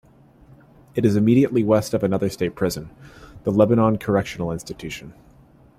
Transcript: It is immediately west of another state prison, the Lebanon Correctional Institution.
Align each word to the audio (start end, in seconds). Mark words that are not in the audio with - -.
It 0.95 1.05
is 1.05 1.15
immediately 1.15 1.63
west 1.63 1.93
of 1.93 2.03
another 2.03 2.27
state 2.27 2.55
prison, 2.55 2.89
the 3.43 3.51
Lebanon 3.51 3.99
Correctional 3.99 4.51
Institution. 4.51 5.13